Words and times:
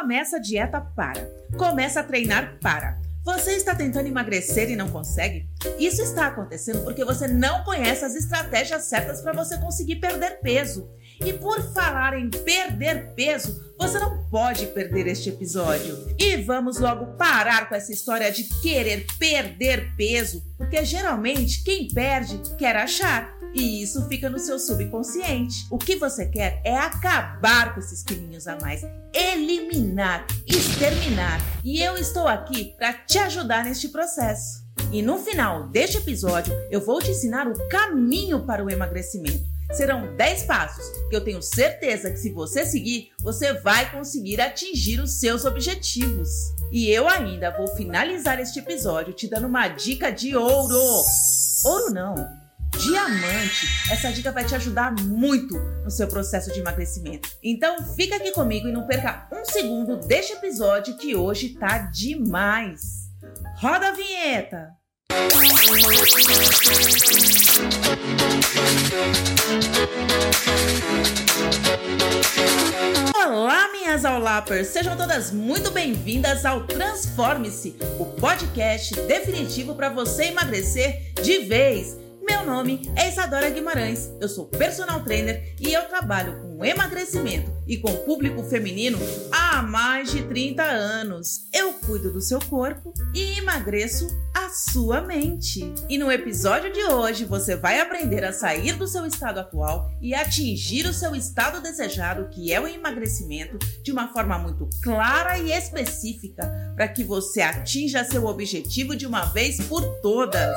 começa 0.00 0.36
a 0.36 0.40
dieta 0.40 0.80
para. 0.80 1.28
Começa 1.56 2.00
a 2.00 2.04
treinar 2.04 2.58
para. 2.62 3.00
Você 3.24 3.56
está 3.56 3.74
tentando 3.74 4.06
emagrecer 4.06 4.70
e 4.70 4.76
não 4.76 4.88
consegue? 4.88 5.50
Isso 5.76 6.00
está 6.00 6.28
acontecendo 6.28 6.84
porque 6.84 7.04
você 7.04 7.26
não 7.26 7.64
conhece 7.64 8.04
as 8.04 8.14
estratégias 8.14 8.84
certas 8.84 9.20
para 9.20 9.32
você 9.32 9.58
conseguir 9.58 9.96
perder 9.96 10.40
peso. 10.40 10.88
E 11.20 11.32
por 11.32 11.60
falar 11.72 12.18
em 12.18 12.30
perder 12.30 13.12
peso, 13.14 13.60
você 13.78 13.98
não 13.98 14.24
pode 14.24 14.66
perder 14.66 15.06
este 15.06 15.28
episódio. 15.28 16.14
E 16.18 16.36
vamos 16.36 16.78
logo 16.78 17.16
parar 17.16 17.68
com 17.68 17.74
essa 17.74 17.92
história 17.92 18.30
de 18.30 18.44
querer 18.60 19.06
perder 19.18 19.94
peso, 19.96 20.42
porque 20.56 20.84
geralmente 20.84 21.62
quem 21.64 21.88
perde 21.88 22.40
quer 22.56 22.76
achar. 22.76 23.36
E 23.54 23.82
isso 23.82 24.06
fica 24.08 24.28
no 24.28 24.38
seu 24.38 24.58
subconsciente. 24.58 25.66
O 25.70 25.78
que 25.78 25.96
você 25.96 26.26
quer 26.26 26.60
é 26.64 26.76
acabar 26.76 27.72
com 27.72 27.80
esses 27.80 28.02
quilinhos 28.02 28.46
a 28.46 28.58
mais, 28.60 28.82
eliminar, 29.12 30.26
exterminar. 30.46 31.40
E 31.64 31.80
eu 31.80 31.96
estou 31.96 32.28
aqui 32.28 32.74
para 32.76 32.92
te 32.92 33.18
ajudar 33.18 33.64
neste 33.64 33.88
processo. 33.88 34.68
E 34.92 35.02
no 35.02 35.18
final 35.18 35.68
deste 35.68 35.98
episódio, 35.98 36.52
eu 36.70 36.80
vou 36.80 37.00
te 37.00 37.10
ensinar 37.10 37.48
o 37.48 37.68
caminho 37.68 38.44
para 38.44 38.64
o 38.64 38.70
emagrecimento 38.70 39.47
Serão 39.72 40.16
10 40.16 40.42
passos 40.44 40.84
que 41.08 41.16
eu 41.16 41.22
tenho 41.22 41.42
certeza 41.42 42.10
que, 42.10 42.18
se 42.18 42.32
você 42.32 42.64
seguir, 42.64 43.10
você 43.20 43.52
vai 43.52 43.90
conseguir 43.90 44.40
atingir 44.40 45.00
os 45.00 45.20
seus 45.20 45.44
objetivos. 45.44 46.28
E 46.72 46.88
eu 46.90 47.08
ainda 47.08 47.50
vou 47.50 47.68
finalizar 47.68 48.40
este 48.40 48.58
episódio 48.58 49.12
te 49.12 49.28
dando 49.28 49.46
uma 49.46 49.68
dica 49.68 50.10
de 50.10 50.34
ouro. 50.34 50.80
Ouro 51.64 51.92
não, 51.92 52.14
diamante. 52.78 53.66
Essa 53.90 54.10
dica 54.10 54.32
vai 54.32 54.44
te 54.44 54.54
ajudar 54.54 54.92
muito 55.02 55.58
no 55.84 55.90
seu 55.90 56.08
processo 56.08 56.52
de 56.52 56.60
emagrecimento. 56.60 57.28
Então 57.42 57.82
fica 57.94 58.16
aqui 58.16 58.32
comigo 58.32 58.68
e 58.68 58.72
não 58.72 58.86
perca 58.86 59.28
um 59.32 59.44
segundo 59.44 59.96
deste 59.96 60.32
episódio 60.32 60.96
que 60.96 61.14
hoje 61.14 61.50
tá 61.50 61.78
demais. 61.78 63.08
Roda 63.60 63.88
a 63.88 63.92
vinheta! 63.92 64.78
Olá, 73.14 73.68
minhas 73.72 74.04
aulapers! 74.04 74.68
Sejam 74.68 74.96
todas 74.96 75.30
muito 75.30 75.70
bem-vindas 75.70 76.44
ao 76.44 76.66
Transforme-se, 76.66 77.76
o 77.98 78.04
podcast 78.04 78.94
definitivo 79.02 79.74
para 79.74 79.88
você 79.88 80.24
emagrecer 80.24 81.12
de 81.22 81.38
vez 81.40 81.96
meu 82.28 82.44
nome 82.44 82.82
é 82.94 83.08
Isadora 83.08 83.48
Guimarães, 83.48 84.10
eu 84.20 84.28
sou 84.28 84.44
personal 84.44 85.02
trainer 85.02 85.54
e 85.58 85.72
eu 85.72 85.88
trabalho 85.88 86.38
com 86.42 86.62
emagrecimento 86.62 87.50
e 87.66 87.78
com 87.78 87.90
público 88.04 88.42
feminino 88.42 88.98
há 89.32 89.62
mais 89.62 90.12
de 90.12 90.22
30 90.24 90.62
anos. 90.62 91.48
Eu 91.54 91.72
cuido 91.72 92.12
do 92.12 92.20
seu 92.20 92.38
corpo 92.38 92.92
e 93.14 93.38
emagreço 93.38 94.06
sua 94.48 95.00
mente. 95.00 95.72
E 95.88 95.98
no 95.98 96.10
episódio 96.10 96.72
de 96.72 96.82
hoje 96.84 97.24
você 97.24 97.56
vai 97.56 97.80
aprender 97.80 98.24
a 98.24 98.32
sair 98.32 98.72
do 98.72 98.86
seu 98.86 99.06
estado 99.06 99.40
atual 99.40 99.90
e 100.00 100.14
atingir 100.14 100.86
o 100.86 100.92
seu 100.92 101.14
estado 101.14 101.60
desejado, 101.60 102.28
que 102.28 102.52
é 102.52 102.60
o 102.60 102.66
emagrecimento, 102.66 103.58
de 103.82 103.92
uma 103.92 104.12
forma 104.12 104.38
muito 104.38 104.68
clara 104.82 105.38
e 105.38 105.52
específica 105.52 106.50
para 106.74 106.88
que 106.88 107.04
você 107.04 107.40
atinja 107.40 108.04
seu 108.04 108.26
objetivo 108.26 108.96
de 108.96 109.06
uma 109.06 109.24
vez 109.26 109.60
por 109.60 109.82
todas. 110.00 110.56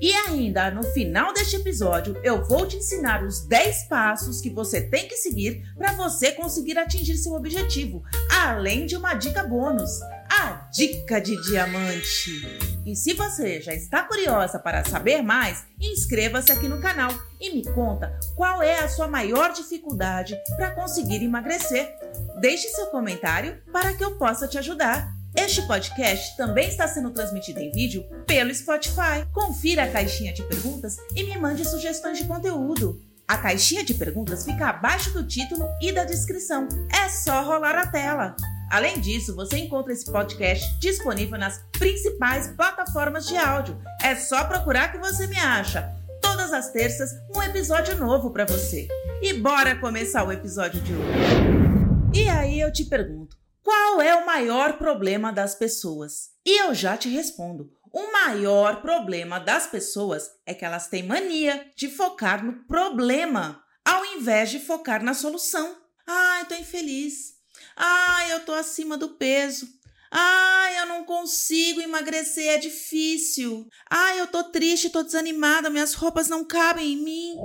E 0.00 0.12
ainda 0.12 0.70
no 0.70 0.84
final 0.84 1.32
deste 1.34 1.56
episódio, 1.56 2.16
eu 2.22 2.44
vou 2.44 2.66
te 2.66 2.76
ensinar 2.76 3.24
os 3.24 3.40
10 3.46 3.88
passos 3.88 4.40
que 4.40 4.48
você 4.48 4.80
tem 4.80 5.08
que 5.08 5.16
seguir 5.16 5.62
para 5.76 5.92
você 5.94 6.32
conseguir 6.32 6.78
atingir 6.78 7.16
seu 7.16 7.32
objetivo, 7.32 8.02
além 8.30 8.86
de 8.86 8.96
uma 8.96 9.14
dica 9.14 9.42
bônus, 9.42 9.90
dica 10.72 11.20
de 11.20 11.40
diamante. 11.42 12.46
E 12.84 12.94
se 12.94 13.14
você 13.14 13.60
já 13.60 13.74
está 13.74 14.02
curiosa 14.02 14.58
para 14.58 14.84
saber 14.84 15.22
mais, 15.22 15.64
inscreva-se 15.80 16.52
aqui 16.52 16.68
no 16.68 16.80
canal 16.80 17.10
e 17.40 17.54
me 17.54 17.64
conta 17.72 18.18
qual 18.34 18.62
é 18.62 18.80
a 18.80 18.88
sua 18.88 19.08
maior 19.08 19.52
dificuldade 19.52 20.38
para 20.56 20.70
conseguir 20.70 21.22
emagrecer. 21.22 21.94
Deixe 22.40 22.68
seu 22.68 22.86
comentário 22.86 23.60
para 23.72 23.94
que 23.94 24.04
eu 24.04 24.16
possa 24.16 24.48
te 24.48 24.58
ajudar. 24.58 25.12
Este 25.36 25.62
podcast 25.66 26.36
também 26.36 26.68
está 26.68 26.88
sendo 26.88 27.10
transmitido 27.10 27.60
em 27.60 27.70
vídeo 27.70 28.04
pelo 28.26 28.54
Spotify. 28.54 29.24
Confira 29.32 29.84
a 29.84 29.90
caixinha 29.90 30.32
de 30.32 30.42
perguntas 30.42 30.96
e 31.14 31.22
me 31.22 31.36
mande 31.38 31.64
sugestões 31.64 32.18
de 32.18 32.24
conteúdo. 32.24 33.00
A 33.26 33.36
caixinha 33.36 33.84
de 33.84 33.92
perguntas 33.92 34.44
fica 34.44 34.68
abaixo 34.68 35.12
do 35.12 35.26
título 35.26 35.68
e 35.82 35.92
da 35.92 36.04
descrição. 36.04 36.66
É 36.90 37.08
só 37.10 37.42
rolar 37.44 37.76
a 37.76 37.86
tela. 37.86 38.34
Além 38.70 39.00
disso, 39.00 39.34
você 39.34 39.58
encontra 39.58 39.92
esse 39.92 40.10
podcast 40.10 40.78
disponível 40.78 41.38
nas 41.38 41.64
principais 41.72 42.48
plataformas 42.48 43.26
de 43.26 43.36
áudio. 43.36 43.80
É 44.02 44.14
só 44.14 44.44
procurar 44.44 44.92
que 44.92 44.98
você 44.98 45.26
me 45.26 45.38
acha. 45.38 45.90
Todas 46.20 46.52
as 46.52 46.70
terças, 46.70 47.10
um 47.34 47.42
episódio 47.42 47.96
novo 47.96 48.30
para 48.30 48.44
você. 48.44 48.86
E 49.22 49.32
bora 49.32 49.74
começar 49.76 50.22
o 50.24 50.32
episódio 50.32 50.80
de 50.82 50.92
hoje. 50.92 52.14
E 52.14 52.28
aí 52.28 52.60
eu 52.60 52.70
te 52.70 52.84
pergunto, 52.84 53.36
qual 53.62 54.02
é 54.02 54.14
o 54.14 54.26
maior 54.26 54.76
problema 54.76 55.32
das 55.32 55.54
pessoas? 55.54 56.30
E 56.44 56.60
eu 56.60 56.74
já 56.74 56.96
te 56.96 57.08
respondo. 57.08 57.70
O 57.90 58.12
maior 58.12 58.82
problema 58.82 59.40
das 59.40 59.66
pessoas 59.66 60.30
é 60.44 60.52
que 60.52 60.64
elas 60.64 60.88
têm 60.88 61.02
mania 61.02 61.70
de 61.74 61.88
focar 61.88 62.44
no 62.44 62.64
problema, 62.66 63.62
ao 63.82 64.04
invés 64.04 64.50
de 64.50 64.58
focar 64.58 65.02
na 65.02 65.14
solução. 65.14 65.74
Ai, 66.06 66.44
tô 66.44 66.54
infeliz. 66.54 67.37
Ai, 67.80 68.32
eu 68.32 68.44
tô 68.44 68.52
acima 68.52 68.98
do 68.98 69.10
peso. 69.10 69.68
Ai, 70.10 70.80
eu 70.80 70.86
não 70.86 71.04
consigo 71.04 71.80
emagrecer, 71.80 72.48
é 72.48 72.58
difícil. 72.58 73.68
Ai, 73.88 74.20
eu 74.20 74.26
tô 74.26 74.42
triste, 74.44 74.90
tô 74.90 75.04
desanimada, 75.04 75.70
minhas 75.70 75.94
roupas 75.94 76.28
não 76.28 76.44
cabem 76.44 76.94
em 76.94 76.96
mim. 76.96 77.36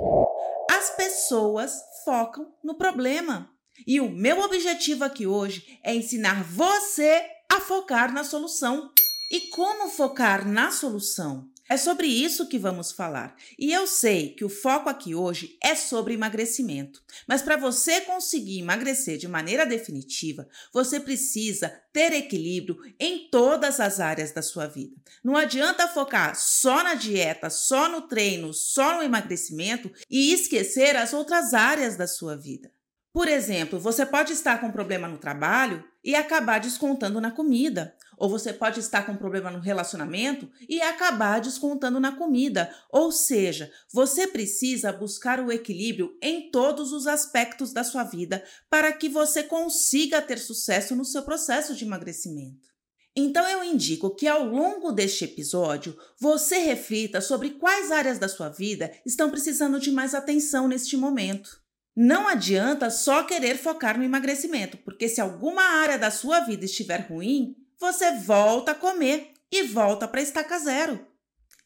As 0.68 0.90
pessoas 0.90 1.72
focam 2.04 2.52
no 2.64 2.74
problema. 2.74 3.48
E 3.86 4.00
o 4.00 4.10
meu 4.10 4.40
objetivo 4.40 5.04
aqui 5.04 5.24
hoje 5.24 5.78
é 5.84 5.94
ensinar 5.94 6.42
você 6.42 7.24
a 7.48 7.60
focar 7.60 8.12
na 8.12 8.24
solução. 8.24 8.90
E 9.30 9.40
como 9.50 9.88
focar 9.88 10.46
na 10.46 10.72
solução? 10.72 11.48
É 11.66 11.78
sobre 11.78 12.06
isso 12.06 12.48
que 12.48 12.58
vamos 12.58 12.92
falar. 12.92 13.34
E 13.58 13.72
eu 13.72 13.86
sei 13.86 14.34
que 14.34 14.44
o 14.44 14.50
foco 14.50 14.90
aqui 14.90 15.14
hoje 15.14 15.56
é 15.62 15.74
sobre 15.74 16.12
emagrecimento. 16.12 17.02
Mas 17.26 17.40
para 17.40 17.56
você 17.56 18.02
conseguir 18.02 18.58
emagrecer 18.58 19.16
de 19.16 19.26
maneira 19.26 19.64
definitiva, 19.64 20.46
você 20.72 21.00
precisa 21.00 21.70
ter 21.90 22.12
equilíbrio 22.12 22.78
em 23.00 23.30
todas 23.30 23.80
as 23.80 23.98
áreas 23.98 24.30
da 24.30 24.42
sua 24.42 24.66
vida. 24.66 24.94
Não 25.22 25.36
adianta 25.36 25.88
focar 25.88 26.36
só 26.36 26.82
na 26.82 26.94
dieta, 26.94 27.48
só 27.48 27.88
no 27.88 28.02
treino, 28.02 28.52
só 28.52 28.96
no 28.96 29.02
emagrecimento 29.02 29.90
e 30.10 30.34
esquecer 30.34 30.96
as 30.96 31.14
outras 31.14 31.54
áreas 31.54 31.96
da 31.96 32.06
sua 32.06 32.36
vida. 32.36 32.70
Por 33.10 33.26
exemplo, 33.26 33.78
você 33.78 34.04
pode 34.04 34.32
estar 34.32 34.60
com 34.60 34.66
um 34.66 34.72
problema 34.72 35.08
no 35.08 35.18
trabalho 35.18 35.82
e 36.04 36.14
acabar 36.14 36.60
descontando 36.60 37.20
na 37.20 37.30
comida. 37.30 37.96
Ou 38.16 38.28
você 38.28 38.52
pode 38.52 38.78
estar 38.78 39.04
com 39.04 39.12
um 39.12 39.16
problema 39.16 39.50
no 39.50 39.58
relacionamento 39.58 40.48
e 40.68 40.80
acabar 40.80 41.40
descontando 41.40 41.98
na 41.98 42.12
comida. 42.12 42.72
Ou 42.90 43.10
seja, 43.10 43.72
você 43.92 44.26
precisa 44.26 44.92
buscar 44.92 45.40
o 45.40 45.50
equilíbrio 45.50 46.16
em 46.22 46.50
todos 46.50 46.92
os 46.92 47.06
aspectos 47.06 47.72
da 47.72 47.82
sua 47.82 48.04
vida 48.04 48.44
para 48.70 48.92
que 48.92 49.08
você 49.08 49.42
consiga 49.42 50.22
ter 50.22 50.38
sucesso 50.38 50.94
no 50.94 51.04
seu 51.04 51.22
processo 51.22 51.74
de 51.74 51.84
emagrecimento. 51.84 52.74
Então 53.16 53.48
eu 53.48 53.62
indico 53.62 54.14
que 54.14 54.26
ao 54.26 54.44
longo 54.44 54.90
deste 54.90 55.24
episódio 55.24 55.96
você 56.18 56.58
reflita 56.58 57.20
sobre 57.20 57.50
quais 57.50 57.92
áreas 57.92 58.18
da 58.18 58.28
sua 58.28 58.48
vida 58.48 58.92
estão 59.06 59.30
precisando 59.30 59.78
de 59.78 59.92
mais 59.92 60.14
atenção 60.14 60.66
neste 60.66 60.96
momento. 60.96 61.63
Não 61.96 62.26
adianta 62.26 62.90
só 62.90 63.22
querer 63.22 63.56
focar 63.56 63.96
no 63.96 64.04
emagrecimento, 64.04 64.76
porque 64.78 65.08
se 65.08 65.20
alguma 65.20 65.62
área 65.62 65.96
da 65.96 66.10
sua 66.10 66.40
vida 66.40 66.64
estiver 66.64 67.06
ruim, 67.08 67.54
você 67.78 68.12
volta 68.16 68.72
a 68.72 68.74
comer 68.74 69.32
e 69.50 69.62
volta 69.62 70.08
para 70.08 70.20
estaca 70.22 70.58
zero. 70.58 71.06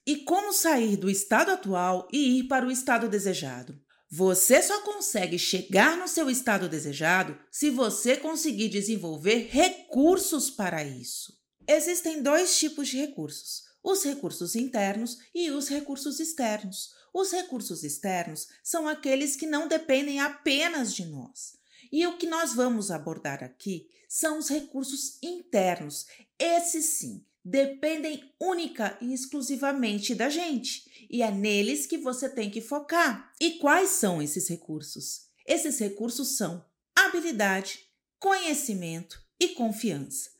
E 0.07 0.17
como 0.17 0.53
sair 0.53 0.97
do 0.97 1.09
estado 1.09 1.51
atual 1.51 2.09
e 2.13 2.41
ir 2.41 2.45
para 2.45 2.67
o 2.67 2.71
estado 2.71 3.09
desejado? 3.09 3.79
Você 4.11 4.63
só 4.63 4.81
consegue 4.81 5.39
chegar 5.39 5.97
no 5.99 6.09
seu 6.09 6.31
estado 6.31 6.69
desejado 6.69 7.39
se 7.51 7.69
você 7.69 8.17
conseguir 8.17 8.71
desenvolver 8.71 9.49
recursos 9.51 10.49
para 10.49 10.83
isso. 10.83 11.33
Existem 11.67 12.23
dois 12.23 12.59
tipos 12.59 12.89
de 12.89 12.97
recursos: 12.97 13.65
os 13.83 14.03
recursos 14.03 14.57
internos 14.57 15.19
e 15.35 15.51
os 15.51 15.69
recursos 15.69 16.21
externos. 16.21 16.89
Os 17.13 17.33
recursos 17.33 17.85
externos 17.85 18.49
são 18.63 18.89
aqueles 18.89 19.37
que 19.37 19.47
não 19.47 19.69
dependem 19.69 20.21
apenas 20.21 20.95
de 20.95 21.05
nós. 21.05 21.57
E 21.91 22.07
o 22.07 22.17
que 22.17 22.27
nós 22.27 22.55
vamos 22.55 22.91
abordar 22.91 23.43
aqui 23.43 23.89
são 24.09 24.39
os 24.39 24.49
recursos 24.49 25.19
internos. 25.23 26.07
Esses 26.39 26.85
sim 26.85 27.25
dependem 27.45 28.35
única 28.41 28.99
e 29.01 29.15
exclusivamente 29.15 30.15
da 30.15 30.29
gente, 30.29 31.07
e 31.09 31.23
é 31.23 31.31
neles 31.31 31.87
que 31.87 31.97
você 31.97 32.29
tem 32.29 32.51
que 32.51 32.61
focar. 32.61 33.33
E 33.41 33.53
quais 33.53 33.91
são 33.91 34.21
esses 34.21 34.49
recursos? 34.49 35.29
Esses 35.47 35.79
recursos 35.79 36.37
são 36.37 36.65
habilidade, 36.95 37.89
conhecimento, 38.19 39.27
e 39.41 39.49
confiança. 39.49 40.31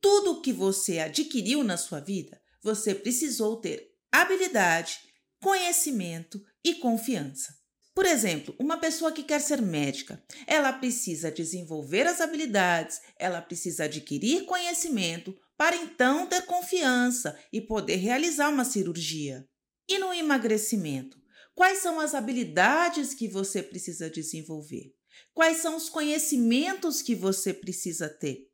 Tudo 0.00 0.32
o 0.32 0.40
que 0.40 0.52
você 0.52 0.98
adquiriu 0.98 1.62
na 1.62 1.76
sua 1.76 2.00
vida, 2.00 2.40
você 2.62 2.94
precisou 2.94 3.56
ter 3.56 3.94
habilidade, 4.10 5.00
conhecimento 5.46 6.44
e 6.64 6.74
confiança. 6.74 7.54
Por 7.94 8.04
exemplo, 8.04 8.52
uma 8.58 8.78
pessoa 8.78 9.12
que 9.12 9.22
quer 9.22 9.40
ser 9.40 9.62
médica, 9.62 10.20
ela 10.44 10.72
precisa 10.72 11.30
desenvolver 11.30 12.04
as 12.04 12.20
habilidades, 12.20 13.00
ela 13.16 13.40
precisa 13.40 13.84
adquirir 13.84 14.44
conhecimento 14.44 15.32
para 15.56 15.76
então 15.76 16.26
ter 16.26 16.44
confiança 16.46 17.38
e 17.52 17.60
poder 17.60 17.94
realizar 17.94 18.48
uma 18.48 18.64
cirurgia. 18.64 19.48
E 19.88 19.98
no 19.98 20.12
emagrecimento, 20.12 21.16
quais 21.54 21.78
são 21.78 22.00
as 22.00 22.12
habilidades 22.12 23.14
que 23.14 23.28
você 23.28 23.62
precisa 23.62 24.10
desenvolver? 24.10 24.96
Quais 25.32 25.58
são 25.58 25.76
os 25.76 25.88
conhecimentos 25.88 27.02
que 27.02 27.14
você 27.14 27.54
precisa 27.54 28.08
ter? 28.08 28.48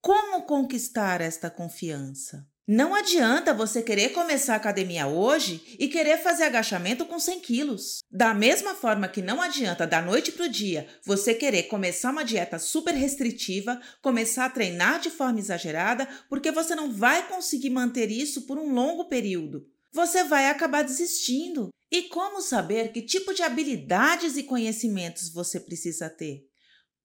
Como 0.00 0.42
conquistar 0.42 1.20
esta 1.20 1.48
confiança? 1.48 2.44
Não 2.66 2.94
adianta 2.94 3.52
você 3.52 3.82
querer 3.82 4.10
começar 4.10 4.54
a 4.54 4.56
academia 4.56 5.08
hoje 5.08 5.76
e 5.80 5.88
querer 5.88 6.18
fazer 6.22 6.44
agachamento 6.44 7.04
com 7.04 7.18
100 7.18 7.40
quilos. 7.40 7.98
Da 8.08 8.32
mesma 8.32 8.72
forma 8.72 9.08
que 9.08 9.20
não 9.20 9.42
adianta 9.42 9.84
da 9.84 10.00
noite 10.00 10.30
para 10.30 10.46
o 10.46 10.48
dia 10.48 10.86
você 11.04 11.34
querer 11.34 11.64
começar 11.64 12.12
uma 12.12 12.24
dieta 12.24 12.60
super 12.60 12.94
restritiva, 12.94 13.80
começar 14.00 14.44
a 14.44 14.50
treinar 14.50 15.00
de 15.00 15.10
forma 15.10 15.40
exagerada, 15.40 16.08
porque 16.28 16.52
você 16.52 16.76
não 16.76 16.92
vai 16.92 17.26
conseguir 17.26 17.70
manter 17.70 18.12
isso 18.12 18.42
por 18.42 18.56
um 18.56 18.72
longo 18.72 19.06
período. 19.06 19.66
Você 19.92 20.22
vai 20.22 20.46
acabar 20.48 20.82
desistindo. 20.82 21.70
E 21.90 22.02
como 22.04 22.40
saber 22.40 22.92
que 22.92 23.02
tipo 23.02 23.34
de 23.34 23.42
habilidades 23.42 24.36
e 24.36 24.44
conhecimentos 24.44 25.28
você 25.28 25.58
precisa 25.58 26.08
ter? 26.08 26.46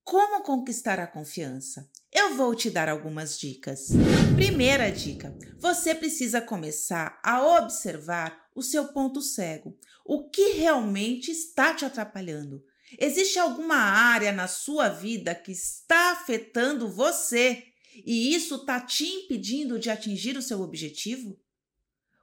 Como 0.04 0.42
conquistar 0.44 1.00
a 1.00 1.08
confiança? 1.08 1.90
Eu 2.20 2.34
vou 2.34 2.56
te 2.56 2.72
dar 2.72 2.90
algumas 2.90 3.38
dicas. 3.38 3.90
Primeira 4.36 4.90
dica: 4.90 5.38
você 5.60 5.94
precisa 5.94 6.42
começar 6.42 7.20
a 7.24 7.46
observar 7.60 8.36
o 8.56 8.64
seu 8.64 8.88
ponto 8.88 9.22
cego. 9.22 9.78
O 10.04 10.28
que 10.28 10.54
realmente 10.54 11.30
está 11.30 11.76
te 11.76 11.86
atrapalhando? 11.86 12.64
Existe 12.98 13.38
alguma 13.38 13.76
área 13.76 14.32
na 14.32 14.48
sua 14.48 14.90
vida 14.90 15.36
que 15.36 15.52
está 15.52 16.14
afetando 16.14 16.90
você 16.90 17.64
e 18.04 18.34
isso 18.34 18.56
está 18.56 18.82
te 18.82 19.06
impedindo 19.06 19.78
de 19.78 19.92
atingir 19.92 20.38
o 20.38 20.42
seu 20.42 20.62
objetivo? 20.62 21.40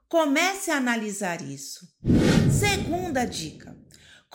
Comece 0.09 0.71
a 0.71 0.75
analisar 0.75 1.41
isso. 1.41 1.87
Segunda 2.51 3.23
dica: 3.23 3.73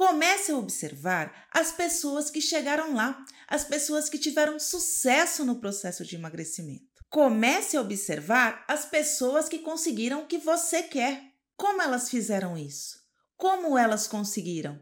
comece 0.01 0.51
a 0.51 0.57
observar 0.57 1.47
as 1.53 1.73
pessoas 1.73 2.31
que 2.31 2.41
chegaram 2.41 2.95
lá, 2.95 3.23
as 3.47 3.65
pessoas 3.65 4.09
que 4.09 4.17
tiveram 4.17 4.59
sucesso 4.59 5.45
no 5.45 5.61
processo 5.61 6.07
de 6.07 6.17
emagrecimento. 6.17 6.87
Comece 7.11 7.77
a 7.77 7.83
observar 7.83 8.65
as 8.67 8.87
pessoas 8.87 9.47
que 9.47 9.59
conseguiram 9.59 10.23
o 10.23 10.27
que 10.27 10.39
você 10.39 10.83
quer. 10.83 11.23
Como 11.55 11.83
elas 11.83 12.09
fizeram 12.09 12.57
isso? 12.57 12.97
Como 13.37 13.77
elas 13.77 14.07
conseguiram? 14.07 14.81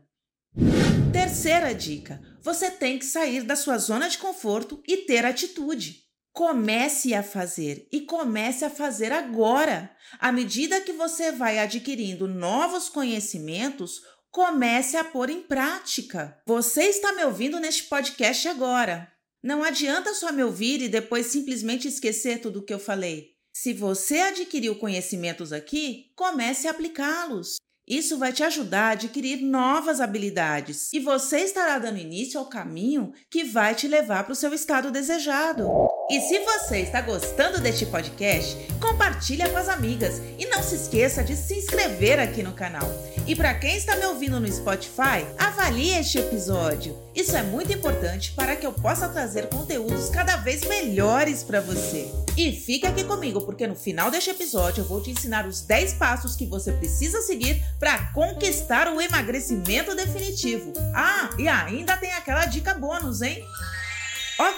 Terceira 1.12 1.74
dica: 1.74 2.22
você 2.40 2.70
tem 2.70 2.96
que 2.96 3.04
sair 3.04 3.42
da 3.42 3.56
sua 3.56 3.76
zona 3.76 4.08
de 4.08 4.18
conforto 4.18 4.80
e 4.86 4.98
ter 4.98 5.26
atitude. 5.26 6.06
Comece 6.32 7.12
a 7.12 7.24
fazer 7.24 7.88
e 7.90 8.02
comece 8.02 8.64
a 8.64 8.70
fazer 8.70 9.10
agora. 9.10 9.90
À 10.20 10.30
medida 10.30 10.80
que 10.80 10.92
você 10.92 11.32
vai 11.32 11.58
adquirindo 11.58 12.28
novos 12.28 12.88
conhecimentos, 12.88 14.00
comece 14.38 14.96
a 14.96 15.02
pôr 15.02 15.30
em 15.30 15.42
prática. 15.42 16.40
Você 16.46 16.84
está 16.84 17.12
me 17.12 17.24
ouvindo 17.24 17.58
neste 17.58 17.82
podcast 17.82 18.46
agora. 18.46 19.10
Não 19.42 19.64
adianta 19.64 20.14
só 20.14 20.30
me 20.30 20.44
ouvir 20.44 20.80
e 20.80 20.88
depois 20.88 21.26
simplesmente 21.26 21.88
esquecer 21.88 22.40
tudo 22.40 22.60
o 22.60 22.62
que 22.62 22.72
eu 22.72 22.78
falei. 22.78 23.30
Se 23.52 23.72
você 23.72 24.20
adquiriu 24.20 24.76
conhecimentos 24.76 25.52
aqui, 25.52 26.12
comece 26.14 26.68
a 26.68 26.70
aplicá-los. 26.70 27.56
Isso 27.84 28.16
vai 28.16 28.32
te 28.32 28.44
ajudar 28.44 28.90
a 28.90 28.90
adquirir 28.90 29.42
novas 29.42 30.00
habilidades 30.00 30.92
e 30.92 31.00
você 31.00 31.38
estará 31.38 31.76
dando 31.76 31.98
início 31.98 32.38
ao 32.38 32.46
caminho 32.46 33.12
que 33.28 33.42
vai 33.42 33.74
te 33.74 33.88
levar 33.88 34.22
para 34.22 34.34
o 34.34 34.36
seu 34.36 34.54
estado 34.54 34.92
desejado. 34.92 35.66
E 36.08 36.20
se 36.20 36.38
você 36.38 36.78
está 36.78 37.00
gostando 37.00 37.60
deste 37.60 37.86
podcast, 37.86 38.56
compartilha 38.88 39.48
com 39.50 39.58
as 39.58 39.68
amigas 39.68 40.20
e 40.38 40.46
não 40.46 40.62
se 40.62 40.74
esqueça 40.74 41.22
de 41.22 41.36
se 41.36 41.54
inscrever 41.54 42.18
aqui 42.18 42.42
no 42.42 42.52
canal. 42.52 42.88
E 43.26 43.36
para 43.36 43.52
quem 43.52 43.76
está 43.76 43.94
me 43.96 44.06
ouvindo 44.06 44.40
no 44.40 44.50
Spotify, 44.50 45.26
avalie 45.36 45.94
este 45.98 46.18
episódio. 46.18 46.96
Isso 47.14 47.36
é 47.36 47.42
muito 47.42 47.70
importante 47.70 48.32
para 48.32 48.56
que 48.56 48.66
eu 48.66 48.72
possa 48.72 49.08
trazer 49.08 49.48
conteúdos 49.48 50.08
cada 50.08 50.36
vez 50.36 50.62
melhores 50.66 51.42
para 51.42 51.60
você. 51.60 52.10
E 52.36 52.52
fica 52.52 52.88
aqui 52.88 53.04
comigo, 53.04 53.42
porque 53.42 53.66
no 53.66 53.74
final 53.74 54.10
deste 54.10 54.30
episódio 54.30 54.80
eu 54.80 54.86
vou 54.86 55.02
te 55.02 55.10
ensinar 55.10 55.46
os 55.46 55.60
10 55.60 55.94
passos 55.94 56.34
que 56.34 56.46
você 56.46 56.72
precisa 56.72 57.20
seguir 57.20 57.62
para 57.78 58.12
conquistar 58.14 58.88
o 58.88 59.00
emagrecimento 59.00 59.94
definitivo. 59.94 60.72
Ah, 60.94 61.28
e 61.36 61.46
ainda 61.48 61.96
tem 61.98 62.12
aquela 62.12 62.46
dica 62.46 62.72
bônus, 62.72 63.20
hein? 63.20 63.44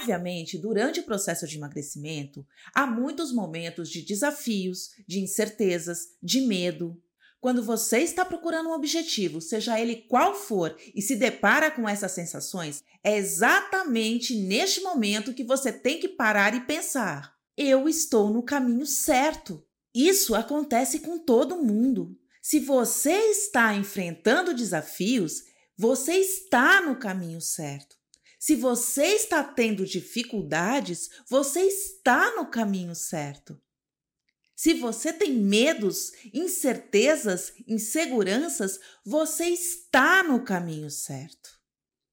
Obviamente, 0.00 0.56
durante 0.56 1.00
o 1.00 1.02
processo 1.02 1.46
de 1.46 1.58
emagrecimento, 1.58 2.46
há 2.74 2.86
muitos 2.86 3.32
momentos 3.32 3.90
de 3.90 4.00
desafios, 4.00 4.92
de 5.06 5.20
incertezas, 5.20 6.08
de 6.22 6.40
medo. 6.40 6.98
Quando 7.38 7.62
você 7.62 7.98
está 7.98 8.24
procurando 8.24 8.70
um 8.70 8.72
objetivo, 8.72 9.42
seja 9.42 9.78
ele 9.78 10.06
qual 10.08 10.34
for, 10.34 10.74
e 10.94 11.02
se 11.02 11.16
depara 11.16 11.70
com 11.70 11.86
essas 11.86 12.12
sensações, 12.12 12.82
é 13.04 13.16
exatamente 13.16 14.34
neste 14.34 14.80
momento 14.80 15.34
que 15.34 15.44
você 15.44 15.70
tem 15.70 16.00
que 16.00 16.08
parar 16.08 16.54
e 16.54 16.60
pensar: 16.60 17.34
eu 17.56 17.86
estou 17.86 18.30
no 18.30 18.42
caminho 18.42 18.86
certo. 18.86 19.62
Isso 19.94 20.34
acontece 20.34 21.00
com 21.00 21.18
todo 21.18 21.62
mundo. 21.62 22.16
Se 22.40 22.58
você 22.58 23.12
está 23.30 23.74
enfrentando 23.74 24.54
desafios, 24.54 25.44
você 25.76 26.14
está 26.14 26.80
no 26.80 26.96
caminho 26.96 27.40
certo. 27.40 27.99
Se 28.40 28.56
você 28.56 29.04
está 29.16 29.44
tendo 29.44 29.84
dificuldades, 29.84 31.10
você 31.28 31.60
está 31.60 32.34
no 32.34 32.46
caminho 32.46 32.94
certo. 32.94 33.60
Se 34.56 34.72
você 34.72 35.12
tem 35.12 35.34
medos, 35.34 36.12
incertezas, 36.32 37.52
inseguranças, 37.68 38.80
você 39.04 39.44
está 39.44 40.22
no 40.22 40.42
caminho 40.42 40.90
certo. 40.90 41.60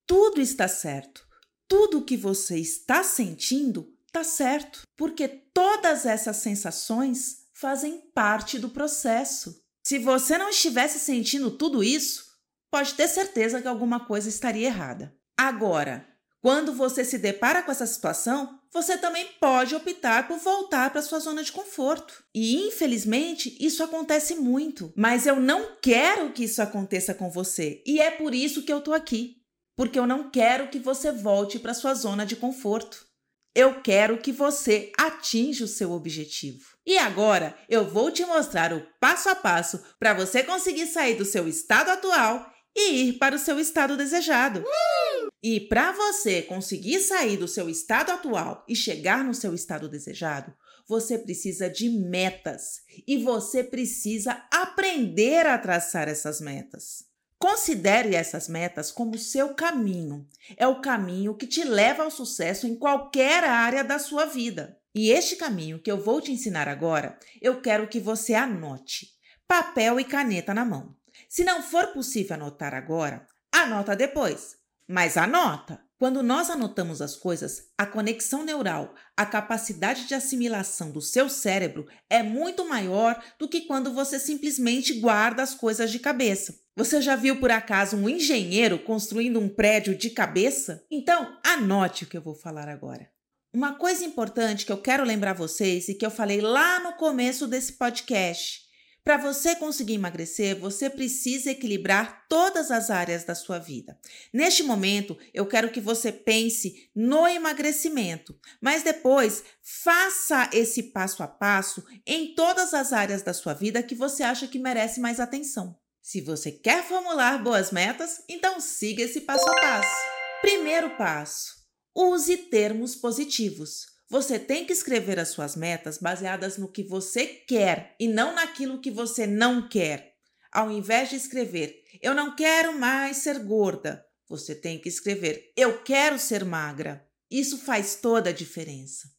Tudo 0.05 0.41
está 0.41 0.67
certo. 0.67 1.25
Tudo 1.65 1.99
o 1.99 2.05
que 2.05 2.17
você 2.17 2.59
está 2.59 3.03
sentindo 3.03 3.95
está 4.05 4.25
certo, 4.25 4.81
porque 4.97 5.29
todas 5.29 6.05
essas 6.05 6.35
sensações 6.37 7.45
fazem 7.53 8.01
parte 8.13 8.59
do 8.59 8.69
processo. 8.69 9.63
Se 9.85 9.97
você 9.97 10.37
não 10.37 10.49
estivesse 10.49 10.99
sentindo 10.99 11.51
tudo 11.51 11.81
isso, 11.81 12.25
pode 12.69 12.95
ter 12.95 13.07
certeza 13.07 13.61
que 13.61 13.67
alguma 13.67 14.05
coisa 14.05 14.27
estaria 14.27 14.67
errada. 14.67 15.17
Agora, 15.37 16.16
quando 16.47 16.71
você 16.71 17.03
se 17.03 17.17
depara 17.17 17.61
com 17.61 17.69
essa 17.69 17.85
situação, 17.85 18.57
você 18.71 18.97
também 18.97 19.27
pode 19.37 19.75
optar 19.75 20.29
por 20.29 20.37
voltar 20.39 20.89
para 20.91 21.01
sua 21.01 21.19
zona 21.19 21.43
de 21.43 21.51
conforto. 21.51 22.23
E 22.33 22.65
infelizmente, 22.67 23.57
isso 23.59 23.83
acontece 23.83 24.33
muito, 24.33 24.93
mas 24.95 25.27
eu 25.27 25.41
não 25.41 25.75
quero 25.81 26.31
que 26.31 26.45
isso 26.45 26.61
aconteça 26.61 27.13
com 27.13 27.29
você, 27.29 27.83
e 27.85 27.99
é 27.99 28.09
por 28.11 28.33
isso 28.33 28.63
que 28.63 28.71
eu 28.71 28.79
tô 28.79 28.93
aqui, 28.93 29.41
porque 29.75 29.99
eu 29.99 30.07
não 30.07 30.29
quero 30.29 30.69
que 30.69 30.79
você 30.79 31.11
volte 31.11 31.59
para 31.59 31.73
sua 31.73 31.93
zona 31.93 32.25
de 32.25 32.37
conforto. 32.37 33.05
Eu 33.53 33.81
quero 33.81 34.17
que 34.19 34.31
você 34.31 34.93
atinja 34.97 35.65
o 35.65 35.67
seu 35.67 35.91
objetivo. 35.91 36.63
E 36.85 36.97
agora 36.97 37.57
eu 37.67 37.83
vou 37.83 38.09
te 38.09 38.25
mostrar 38.25 38.71
o 38.71 38.87
passo 39.01 39.27
a 39.27 39.35
passo 39.35 39.83
para 39.99 40.13
você 40.13 40.43
conseguir 40.43 40.87
sair 40.87 41.15
do 41.15 41.25
seu 41.25 41.45
estado 41.45 41.89
atual 41.89 42.49
e 42.73 43.09
ir 43.09 43.13
para 43.17 43.35
o 43.35 43.39
seu 43.39 43.59
estado 43.59 43.97
desejado. 43.97 44.61
Uh! 44.61 45.16
E 45.41 45.59
para 45.61 45.91
você 45.91 46.41
conseguir 46.41 46.99
sair 46.99 47.37
do 47.37 47.47
seu 47.47 47.69
estado 47.69 48.11
atual 48.11 48.65
e 48.67 48.75
chegar 48.75 49.23
no 49.23 49.33
seu 49.33 49.53
estado 49.53 49.87
desejado, 49.87 50.53
você 50.87 51.17
precisa 51.17 51.69
de 51.69 51.89
metas 51.89 52.81
e 53.05 53.17
você 53.17 53.63
precisa 53.63 54.43
aprender 54.51 55.45
a 55.45 55.57
traçar 55.57 56.07
essas 56.07 56.39
metas. 56.39 57.05
Considere 57.37 58.15
essas 58.15 58.47
metas 58.47 58.91
como 58.91 59.17
seu 59.17 59.53
caminho. 59.53 60.27
É 60.55 60.65
o 60.67 60.81
caminho 60.81 61.35
que 61.35 61.45
te 61.45 61.63
leva 61.63 62.03
ao 62.03 62.09
sucesso 62.09 62.65
em 62.65 62.75
qualquer 62.75 63.43
área 63.43 63.83
da 63.83 63.99
sua 63.99 64.25
vida. 64.25 64.79
E 64.95 65.11
este 65.11 65.35
caminho 65.35 65.79
que 65.79 65.91
eu 65.91 66.01
vou 66.01 66.19
te 66.19 66.31
ensinar 66.31 66.67
agora, 66.67 67.19
eu 67.39 67.61
quero 67.61 67.87
que 67.87 67.99
você 67.99 68.33
anote. 68.33 69.09
Papel 69.47 69.99
e 69.99 70.03
caneta 70.03 70.53
na 70.53 70.65
mão. 70.65 70.95
Se 71.29 71.43
não 71.43 71.61
for 71.61 71.87
possível 71.87 72.35
anotar 72.35 72.73
agora, 72.73 73.27
anota 73.51 73.95
depois. 73.95 74.57
Mas 74.87 75.17
anota! 75.17 75.81
Quando 75.99 76.21
nós 76.21 76.51
anotamos 76.51 77.01
as 77.01 77.15
coisas, 77.15 77.71
a 77.75 77.83
conexão 77.83 78.43
neural, 78.43 78.93
a 79.17 79.25
capacidade 79.25 80.07
de 80.07 80.13
assimilação 80.13 80.91
do 80.91 81.01
seu 81.01 81.27
cérebro 81.27 81.87
é 82.07 82.21
muito 82.21 82.69
maior 82.69 83.19
do 83.39 83.49
que 83.49 83.61
quando 83.61 83.91
você 83.91 84.19
simplesmente 84.19 84.99
guarda 84.99 85.41
as 85.41 85.55
coisas 85.55 85.91
de 85.91 85.97
cabeça. 85.97 86.55
Você 86.75 87.01
já 87.01 87.15
viu 87.15 87.39
por 87.39 87.49
acaso 87.49 87.97
um 87.97 88.07
engenheiro 88.07 88.77
construindo 88.77 89.39
um 89.39 89.49
prédio 89.49 89.97
de 89.97 90.11
cabeça? 90.11 90.85
Então, 90.91 91.35
anote 91.43 92.03
o 92.03 92.07
que 92.07 92.15
eu 92.15 92.21
vou 92.21 92.35
falar 92.35 92.69
agora. 92.69 93.09
Uma 93.51 93.73
coisa 93.73 94.05
importante 94.05 94.67
que 94.67 94.71
eu 94.71 94.77
quero 94.77 95.03
lembrar 95.03 95.33
vocês 95.33 95.89
e 95.89 95.95
que 95.95 96.05
eu 96.05 96.11
falei 96.11 96.41
lá 96.41 96.79
no 96.79 96.93
começo 96.93 97.47
desse 97.47 97.73
podcast. 97.73 98.66
Para 99.07 99.15
você 99.15 99.55
conseguir 99.55 99.93
emagrecer, 99.93 100.59
você 100.59 100.89
precisa 100.89 101.51
equilibrar 101.51 102.25
todas 102.27 102.69
as 102.69 102.89
áreas 102.89 103.23
da 103.23 103.33
sua 103.33 103.57
vida. 103.57 103.97
Neste 104.33 104.63
momento, 104.63 105.17
eu 105.33 105.45
quero 105.45 105.71
que 105.71 105.79
você 105.79 106.11
pense 106.11 106.89
no 106.93 107.25
emagrecimento, 107.25 108.37
mas 108.59 108.83
depois 108.83 109.45
faça 109.63 110.49
esse 110.51 110.91
passo 110.91 111.23
a 111.23 111.27
passo 111.27 111.85
em 112.05 112.35
todas 112.35 112.73
as 112.73 112.91
áreas 112.91 113.21
da 113.21 113.33
sua 113.33 113.53
vida 113.53 113.81
que 113.81 113.95
você 113.95 114.23
acha 114.23 114.45
que 114.45 114.59
merece 114.59 114.99
mais 114.99 115.21
atenção. 115.21 115.79
Se 116.01 116.19
você 116.19 116.51
quer 116.51 116.83
formular 116.83 117.41
boas 117.41 117.71
metas, 117.71 118.21
então 118.27 118.59
siga 118.59 119.03
esse 119.03 119.21
passo 119.21 119.49
a 119.49 119.55
passo. 119.61 119.95
Primeiro 120.41 120.97
passo: 120.97 121.55
use 121.95 122.35
termos 122.35 122.93
positivos. 122.93 123.96
Você 124.09 124.39
tem 124.39 124.65
que 124.65 124.71
escrever 124.71 125.19
as 125.19 125.29
suas 125.29 125.55
metas 125.55 125.97
baseadas 125.97 126.57
no 126.57 126.71
que 126.71 126.81
você 126.81 127.25
quer 127.25 127.95
e 127.99 128.07
não 128.07 128.33
naquilo 128.33 128.79
que 128.79 128.89
você 128.89 129.27
não 129.27 129.67
quer. 129.67 130.15
Ao 130.49 130.71
invés 130.71 131.09
de 131.09 131.17
escrever, 131.17 131.83
eu 132.01 132.15
não 132.15 132.33
quero 132.33 132.77
mais 132.79 133.17
ser 133.17 133.39
gorda, 133.39 134.05
você 134.29 134.55
tem 134.55 134.79
que 134.79 134.87
escrever, 134.87 135.51
eu 135.57 135.83
quero 135.83 136.17
ser 136.17 136.45
magra. 136.45 137.05
Isso 137.29 137.57
faz 137.57 137.95
toda 137.95 138.29
a 138.29 138.33
diferença. 138.33 139.09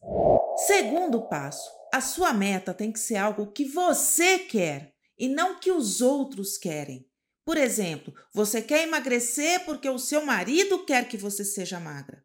Segundo 0.67 1.27
passo, 1.29 1.69
a 1.93 2.01
sua 2.01 2.33
meta 2.33 2.73
tem 2.73 2.91
que 2.91 2.99
ser 2.99 3.17
algo 3.17 3.51
que 3.51 3.65
você 3.65 4.39
quer 4.39 4.95
e 5.17 5.27
não 5.27 5.59
que 5.59 5.71
os 5.71 6.01
outros 6.01 6.57
querem. 6.57 7.07
Por 7.45 7.57
exemplo, 7.57 8.13
você 8.33 8.61
quer 8.61 8.83
emagrecer 8.83 9.65
porque 9.65 9.89
o 9.89 9.99
seu 9.99 10.25
marido 10.25 10.83
quer 10.85 11.07
que 11.07 11.17
você 11.17 11.45
seja 11.45 11.79
magra. 11.79 12.23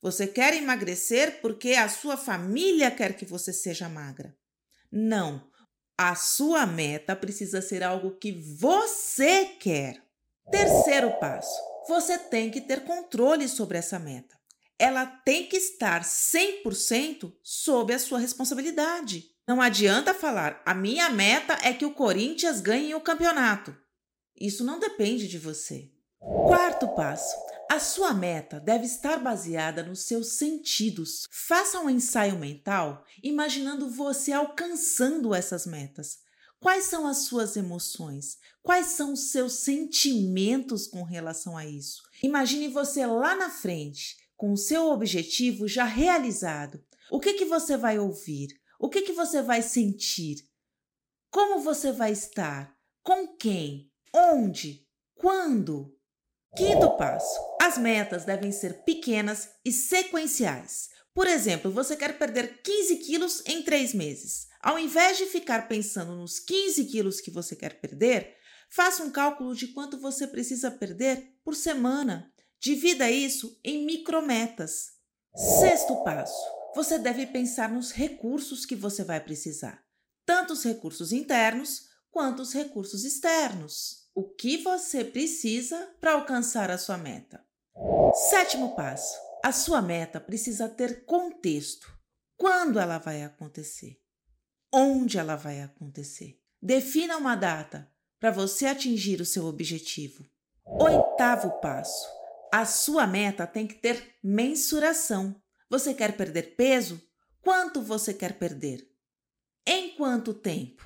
Você 0.00 0.26
quer 0.26 0.54
emagrecer 0.54 1.40
porque 1.40 1.72
a 1.72 1.88
sua 1.88 2.16
família 2.16 2.90
quer 2.90 3.16
que 3.16 3.24
você 3.24 3.52
seja 3.52 3.88
magra. 3.88 4.36
Não. 4.90 5.48
A 5.96 6.14
sua 6.14 6.64
meta 6.64 7.16
precisa 7.16 7.60
ser 7.60 7.82
algo 7.82 8.16
que 8.18 8.32
você 8.32 9.44
quer. 9.60 10.00
Terceiro 10.50 11.18
passo: 11.18 11.60
você 11.88 12.16
tem 12.16 12.50
que 12.50 12.60
ter 12.60 12.84
controle 12.84 13.48
sobre 13.48 13.78
essa 13.78 13.98
meta. 13.98 14.38
Ela 14.78 15.04
tem 15.04 15.46
que 15.46 15.56
estar 15.56 16.02
100% 16.02 17.32
sob 17.42 17.92
a 17.92 17.98
sua 17.98 18.20
responsabilidade. 18.20 19.24
Não 19.46 19.60
adianta 19.60 20.14
falar: 20.14 20.62
a 20.64 20.72
minha 20.74 21.10
meta 21.10 21.58
é 21.62 21.72
que 21.72 21.84
o 21.84 21.94
Corinthians 21.94 22.60
ganhe 22.60 22.94
o 22.94 23.00
campeonato. 23.00 23.76
Isso 24.40 24.62
não 24.62 24.78
depende 24.78 25.26
de 25.26 25.38
você. 25.38 25.90
Quarto 26.20 26.86
passo: 26.94 27.34
a 27.68 27.78
sua 27.78 28.14
meta 28.14 28.58
deve 28.58 28.86
estar 28.86 29.18
baseada 29.18 29.82
nos 29.82 30.04
seus 30.04 30.32
sentidos. 30.32 31.26
Faça 31.30 31.78
um 31.78 31.90
ensaio 31.90 32.38
mental 32.38 33.04
imaginando 33.22 33.90
você 33.90 34.32
alcançando 34.32 35.34
essas 35.34 35.66
metas. 35.66 36.18
Quais 36.60 36.84
são 36.84 37.06
as 37.06 37.18
suas 37.18 37.56
emoções? 37.56 38.38
Quais 38.62 38.86
são 38.88 39.12
os 39.12 39.30
seus 39.30 39.52
sentimentos 39.60 40.86
com 40.86 41.02
relação 41.02 41.56
a 41.56 41.66
isso? 41.66 42.02
Imagine 42.22 42.68
você 42.68 43.06
lá 43.06 43.36
na 43.36 43.50
frente, 43.50 44.16
com 44.36 44.52
o 44.52 44.56
seu 44.56 44.86
objetivo 44.86 45.68
já 45.68 45.84
realizado. 45.84 46.82
O 47.10 47.20
que, 47.20 47.34
que 47.34 47.44
você 47.44 47.76
vai 47.76 47.98
ouvir? 47.98 48.48
O 48.78 48.88
que, 48.88 49.02
que 49.02 49.12
você 49.12 49.42
vai 49.42 49.62
sentir? 49.62 50.44
Como 51.30 51.60
você 51.60 51.92
vai 51.92 52.12
estar? 52.12 52.74
Com 53.02 53.36
quem? 53.36 53.92
Onde? 54.12 54.86
Quando? 55.14 55.97
Quinto 56.56 56.96
passo: 56.96 57.38
as 57.60 57.78
metas 57.78 58.24
devem 58.24 58.50
ser 58.50 58.82
pequenas 58.84 59.48
e 59.64 59.72
sequenciais. 59.72 60.88
Por 61.14 61.26
exemplo, 61.26 61.70
você 61.70 61.96
quer 61.96 62.18
perder 62.18 62.62
15 62.62 62.96
quilos 62.98 63.42
em 63.46 63.62
três 63.62 63.92
meses. 63.92 64.46
Ao 64.62 64.78
invés 64.78 65.18
de 65.18 65.26
ficar 65.26 65.68
pensando 65.68 66.14
nos 66.16 66.38
15 66.40 66.84
quilos 66.86 67.20
que 67.20 67.30
você 67.30 67.54
quer 67.54 67.80
perder, 67.80 68.36
faça 68.70 69.02
um 69.02 69.10
cálculo 69.10 69.54
de 69.54 69.68
quanto 69.68 69.98
você 69.98 70.26
precisa 70.26 70.70
perder 70.70 71.34
por 71.44 71.54
semana. 71.54 72.32
Divida 72.60 73.10
isso 73.10 73.58
em 73.64 73.84
micrometas. 73.84 74.92
Sexto 75.34 76.02
passo: 76.02 76.40
você 76.74 76.98
deve 76.98 77.26
pensar 77.26 77.70
nos 77.70 77.92
recursos 77.92 78.64
que 78.64 78.74
você 78.74 79.04
vai 79.04 79.20
precisar, 79.20 79.84
tanto 80.24 80.54
os 80.54 80.64
recursos 80.64 81.12
internos 81.12 81.88
quanto 82.10 82.42
os 82.42 82.52
recursos 82.52 83.04
externos 83.04 84.07
o 84.18 84.24
que 84.24 84.56
você 84.56 85.04
precisa 85.04 85.94
para 86.00 86.14
alcançar 86.14 86.72
a 86.72 86.76
sua 86.76 86.98
meta. 86.98 87.40
Sétimo 88.28 88.74
passo: 88.74 89.16
a 89.44 89.52
sua 89.52 89.80
meta 89.80 90.20
precisa 90.20 90.68
ter 90.68 91.04
contexto. 91.04 91.96
Quando 92.36 92.80
ela 92.80 92.98
vai 92.98 93.22
acontecer? 93.22 94.02
Onde 94.74 95.18
ela 95.18 95.36
vai 95.36 95.62
acontecer? 95.62 96.42
Defina 96.60 97.16
uma 97.16 97.36
data 97.36 97.88
para 98.18 98.32
você 98.32 98.66
atingir 98.66 99.20
o 99.20 99.24
seu 99.24 99.44
objetivo. 99.44 100.26
Oitavo 100.64 101.60
passo: 101.60 102.08
a 102.52 102.66
sua 102.66 103.06
meta 103.06 103.46
tem 103.46 103.68
que 103.68 103.76
ter 103.76 104.16
mensuração. 104.20 105.40
Você 105.70 105.94
quer 105.94 106.16
perder 106.16 106.56
peso? 106.56 107.00
Quanto 107.40 107.80
você 107.80 108.12
quer 108.12 108.36
perder? 108.36 108.84
Em 109.64 109.94
quanto 109.94 110.34
tempo? 110.34 110.84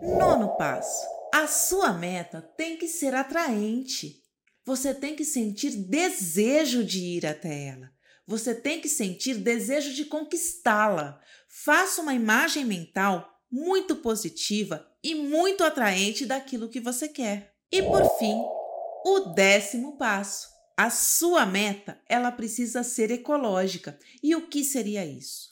Nono 0.00 0.56
passo: 0.56 1.17
a 1.32 1.46
sua 1.46 1.92
meta 1.92 2.42
tem 2.56 2.76
que 2.76 2.88
ser 2.88 3.14
atraente. 3.14 4.22
Você 4.64 4.94
tem 4.94 5.16
que 5.16 5.24
sentir 5.24 5.70
desejo 5.70 6.84
de 6.84 6.98
ir 6.98 7.26
até 7.26 7.68
ela. 7.68 7.90
Você 8.26 8.54
tem 8.54 8.80
que 8.80 8.88
sentir 8.88 9.36
desejo 9.36 9.94
de 9.94 10.04
conquistá-la. 10.04 11.18
Faça 11.48 12.02
uma 12.02 12.12
imagem 12.12 12.64
mental 12.64 13.26
muito 13.50 13.96
positiva 13.96 14.86
e 15.02 15.14
muito 15.14 15.64
atraente 15.64 16.26
daquilo 16.26 16.68
que 16.68 16.80
você 16.80 17.08
quer. 17.08 17.54
E 17.72 17.82
por 17.82 18.18
fim, 18.18 18.38
o 19.04 19.32
décimo 19.34 19.96
passo. 19.96 20.48
A 20.76 20.90
sua 20.90 21.44
meta, 21.44 22.00
ela 22.08 22.30
precisa 22.30 22.82
ser 22.82 23.10
ecológica. 23.10 23.98
E 24.22 24.36
o 24.36 24.46
que 24.46 24.62
seria 24.62 25.04
isso? 25.04 25.48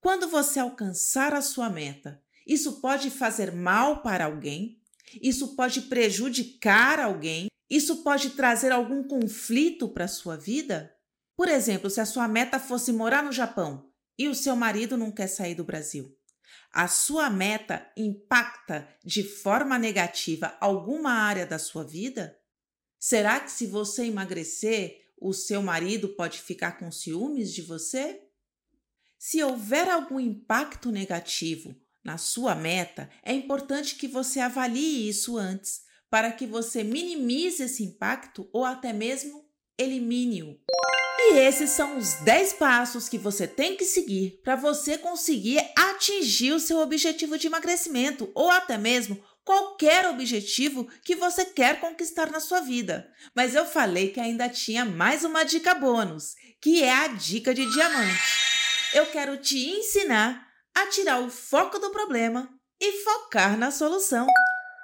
Quando 0.00 0.28
você 0.28 0.60
alcançar 0.60 1.34
a 1.34 1.42
sua 1.42 1.68
meta, 1.68 2.22
isso 2.46 2.80
pode 2.80 3.10
fazer 3.10 3.52
mal 3.52 4.02
para 4.02 4.26
alguém? 4.26 4.80
Isso 5.20 5.54
pode 5.54 5.82
prejudicar 5.82 6.98
alguém? 6.98 7.48
Isso 7.68 8.02
pode 8.02 8.30
trazer 8.30 8.72
algum 8.72 9.02
conflito 9.02 9.88
para 9.88 10.08
sua 10.08 10.36
vida? 10.36 10.94
Por 11.36 11.48
exemplo, 11.48 11.90
se 11.90 12.00
a 12.00 12.06
sua 12.06 12.26
meta 12.26 12.58
fosse 12.58 12.92
morar 12.92 13.22
no 13.22 13.32
Japão 13.32 13.90
e 14.18 14.28
o 14.28 14.34
seu 14.34 14.56
marido 14.56 14.96
não 14.96 15.10
quer 15.10 15.26
sair 15.26 15.54
do 15.54 15.64
Brasil. 15.64 16.16
A 16.72 16.88
sua 16.88 17.28
meta 17.28 17.90
impacta 17.96 18.88
de 19.04 19.22
forma 19.22 19.78
negativa 19.78 20.56
alguma 20.60 21.10
área 21.10 21.46
da 21.46 21.58
sua 21.58 21.84
vida? 21.84 22.38
Será 22.98 23.40
que 23.40 23.50
se 23.50 23.66
você 23.66 24.04
emagrecer, 24.04 24.98
o 25.18 25.32
seu 25.32 25.62
marido 25.62 26.08
pode 26.10 26.40
ficar 26.40 26.78
com 26.78 26.90
ciúmes 26.90 27.52
de 27.52 27.62
você? 27.62 28.22
Se 29.18 29.42
houver 29.42 29.88
algum 29.88 30.20
impacto 30.20 30.90
negativo 30.90 31.74
na 32.06 32.18
sua 32.18 32.54
meta, 32.54 33.10
é 33.24 33.32
importante 33.32 33.96
que 33.96 34.06
você 34.06 34.38
avalie 34.38 35.08
isso 35.08 35.36
antes, 35.36 35.80
para 36.08 36.30
que 36.30 36.46
você 36.46 36.84
minimize 36.84 37.64
esse 37.64 37.82
impacto 37.82 38.48
ou 38.52 38.64
até 38.64 38.92
mesmo 38.92 39.44
elimine-o. 39.76 40.56
E 41.18 41.38
esses 41.38 41.70
são 41.70 41.98
os 41.98 42.14
10 42.20 42.52
passos 42.52 43.08
que 43.08 43.18
você 43.18 43.48
tem 43.48 43.76
que 43.76 43.84
seguir 43.84 44.40
para 44.44 44.54
você 44.54 44.96
conseguir 44.96 45.58
atingir 45.76 46.52
o 46.52 46.60
seu 46.60 46.78
objetivo 46.78 47.36
de 47.36 47.48
emagrecimento 47.48 48.30
ou 48.36 48.52
até 48.52 48.78
mesmo 48.78 49.20
qualquer 49.44 50.06
objetivo 50.06 50.88
que 51.02 51.16
você 51.16 51.44
quer 51.44 51.80
conquistar 51.80 52.30
na 52.30 52.38
sua 52.38 52.60
vida. 52.60 53.10
Mas 53.34 53.56
eu 53.56 53.66
falei 53.66 54.10
que 54.10 54.20
ainda 54.20 54.48
tinha 54.48 54.84
mais 54.84 55.24
uma 55.24 55.42
dica 55.42 55.74
bônus, 55.74 56.36
que 56.60 56.84
é 56.84 56.92
a 56.92 57.08
dica 57.08 57.52
de 57.52 57.68
diamante. 57.68 58.22
Eu 58.94 59.06
quero 59.06 59.36
te 59.38 59.58
ensinar 59.70 60.45
a 60.76 60.86
tirar 60.88 61.22
o 61.22 61.30
foco 61.30 61.78
do 61.78 61.90
problema 61.90 62.50
e 62.78 63.02
focar 63.02 63.56
na 63.56 63.70
solução. 63.70 64.26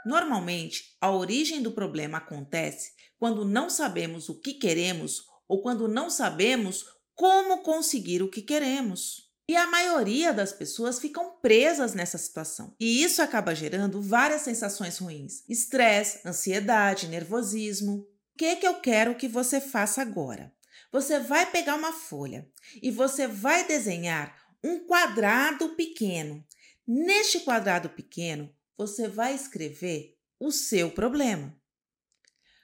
Normalmente, 0.06 0.96
a 0.98 1.10
origem 1.10 1.62
do 1.62 1.70
problema 1.70 2.16
acontece 2.16 2.92
quando 3.18 3.44
não 3.44 3.68
sabemos 3.68 4.30
o 4.30 4.40
que 4.40 4.54
queremos 4.54 5.26
ou 5.46 5.60
quando 5.60 5.86
não 5.86 6.08
sabemos 6.08 6.86
como 7.14 7.62
conseguir 7.62 8.22
o 8.22 8.30
que 8.30 8.40
queremos. 8.40 9.30
E 9.46 9.54
a 9.54 9.66
maioria 9.66 10.32
das 10.32 10.50
pessoas 10.50 10.98
ficam 10.98 11.36
presas 11.42 11.92
nessa 11.92 12.16
situação. 12.16 12.74
E 12.80 13.04
isso 13.04 13.20
acaba 13.20 13.54
gerando 13.54 14.00
várias 14.00 14.40
sensações 14.40 14.96
ruins: 14.96 15.44
estresse, 15.46 16.26
ansiedade, 16.26 17.06
nervosismo. 17.06 17.96
O 18.34 18.38
que, 18.38 18.56
que 18.56 18.66
eu 18.66 18.80
quero 18.80 19.14
que 19.14 19.28
você 19.28 19.60
faça 19.60 20.00
agora? 20.00 20.50
Você 20.90 21.20
vai 21.20 21.50
pegar 21.50 21.74
uma 21.74 21.92
folha 21.92 22.48
e 22.82 22.90
você 22.90 23.26
vai 23.26 23.66
desenhar 23.66 24.41
um 24.62 24.86
quadrado 24.86 25.70
pequeno. 25.70 26.44
Neste 26.86 27.40
quadrado 27.40 27.90
pequeno, 27.90 28.54
você 28.76 29.08
vai 29.08 29.34
escrever 29.34 30.16
o 30.38 30.50
seu 30.50 30.90
problema. 30.90 31.56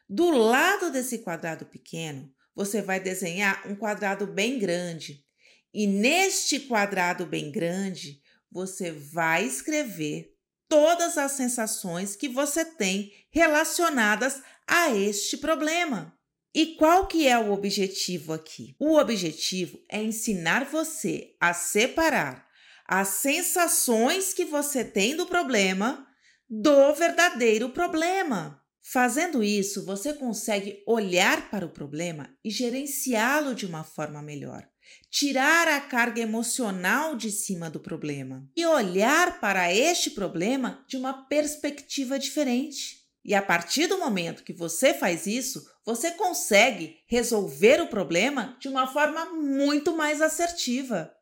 Do 0.08 0.30
lado 0.30 0.90
desse 0.90 1.18
quadrado 1.18 1.66
pequeno, 1.66 2.32
você 2.54 2.82
vai 2.82 2.98
desenhar 2.98 3.70
um 3.70 3.76
quadrado 3.76 4.26
bem 4.26 4.58
grande. 4.58 5.24
E 5.72 5.86
neste 5.86 6.60
quadrado 6.60 7.26
bem 7.26 7.52
grande, 7.52 8.20
você 8.50 8.90
vai 8.90 9.44
escrever 9.44 10.34
todas 10.68 11.16
as 11.16 11.32
sensações 11.32 12.16
que 12.16 12.28
você 12.28 12.64
tem 12.64 13.12
relacionadas 13.30 14.42
a 14.66 14.90
este 14.90 15.36
problema. 15.36 16.17
E 16.54 16.74
qual 16.76 17.06
que 17.06 17.26
é 17.26 17.38
o 17.38 17.52
objetivo 17.52 18.32
aqui? 18.32 18.74
O 18.78 18.96
objetivo 18.96 19.78
é 19.88 20.02
ensinar 20.02 20.64
você 20.64 21.34
a 21.40 21.52
separar 21.52 22.46
as 22.86 23.08
sensações 23.08 24.32
que 24.32 24.44
você 24.44 24.82
tem 24.84 25.14
do 25.14 25.26
problema 25.26 26.06
do 26.48 26.94
verdadeiro 26.94 27.68
problema. 27.68 28.62
Fazendo 28.82 29.44
isso, 29.44 29.84
você 29.84 30.14
consegue 30.14 30.82
olhar 30.86 31.50
para 31.50 31.66
o 31.66 31.70
problema 31.70 32.34
e 32.42 32.50
gerenciá-lo 32.50 33.54
de 33.54 33.66
uma 33.66 33.84
forma 33.84 34.22
melhor. 34.22 34.66
Tirar 35.10 35.68
a 35.68 35.78
carga 35.78 36.22
emocional 36.22 37.14
de 37.14 37.30
cima 37.30 37.68
do 37.68 37.78
problema 37.78 38.48
e 38.56 38.64
olhar 38.64 39.38
para 39.40 39.70
este 39.70 40.10
problema 40.10 40.82
de 40.88 40.96
uma 40.96 41.26
perspectiva 41.26 42.18
diferente. 42.18 42.97
E 43.28 43.34
a 43.34 43.42
partir 43.42 43.86
do 43.86 43.98
momento 43.98 44.42
que 44.42 44.54
você 44.54 44.94
faz 44.94 45.26
isso, 45.26 45.62
você 45.84 46.12
consegue 46.12 46.96
resolver 47.06 47.78
o 47.78 47.88
problema 47.88 48.56
de 48.58 48.68
uma 48.68 48.86
forma 48.86 49.26
muito 49.26 49.94
mais 49.94 50.22
assertiva. 50.22 51.12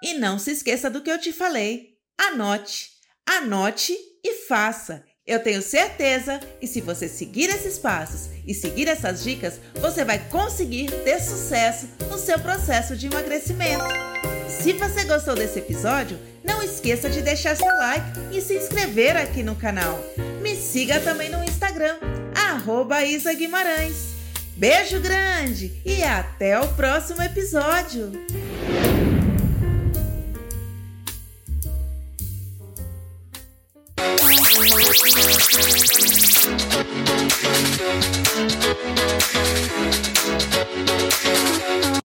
E 0.00 0.14
não 0.14 0.38
se 0.38 0.52
esqueça 0.52 0.88
do 0.88 1.02
que 1.02 1.10
eu 1.10 1.18
te 1.18 1.32
falei. 1.32 1.96
Anote, 2.16 2.90
anote 3.26 3.98
e 4.24 4.32
faça. 4.46 5.04
Eu 5.26 5.42
tenho 5.42 5.60
certeza 5.60 6.38
que 6.60 6.68
se 6.68 6.80
você 6.80 7.08
seguir 7.08 7.50
esses 7.50 7.80
passos 7.80 8.30
e 8.46 8.54
seguir 8.54 8.86
essas 8.86 9.24
dicas, 9.24 9.58
você 9.80 10.04
vai 10.04 10.20
conseguir 10.28 10.88
ter 11.02 11.18
sucesso 11.18 11.88
no 12.08 12.16
seu 12.16 12.38
processo 12.38 12.96
de 12.96 13.08
emagrecimento. 13.08 13.82
Se 14.48 14.72
você 14.72 15.02
gostou 15.02 15.34
desse 15.34 15.58
episódio, 15.58 16.16
não 16.44 16.62
esqueça 16.62 17.10
de 17.10 17.22
deixar 17.22 17.56
seu 17.56 17.66
like 17.66 18.36
e 18.36 18.40
se 18.40 18.54
inscrever 18.54 19.16
aqui 19.16 19.42
no 19.42 19.56
canal. 19.56 19.98
Siga 20.58 21.00
também 21.00 21.30
no 21.30 21.42
Instagram, 21.44 21.96
arroba 22.34 23.04
Isa 23.04 23.32
Guimarães. 23.32 24.08
Beijo 24.56 25.00
grande 25.00 25.72
e 25.84 26.02
até 26.02 26.58
o 26.60 26.68
próximo 26.74 27.22
episódio! 27.22 28.12